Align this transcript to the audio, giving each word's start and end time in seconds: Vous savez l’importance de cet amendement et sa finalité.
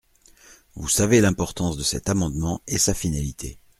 Vous 0.73 0.87
savez 0.89 1.21
l’importance 1.21 1.77
de 1.77 1.83
cet 1.83 2.09
amendement 2.09 2.63
et 2.65 2.79
sa 2.79 2.95
finalité. 2.95 3.59